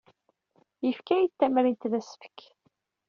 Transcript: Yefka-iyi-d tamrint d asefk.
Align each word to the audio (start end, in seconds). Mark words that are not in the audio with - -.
Yefka-iyi-d 0.85 1.33
tamrint 1.39 1.89
d 1.91 1.93
asefk. 1.99 2.39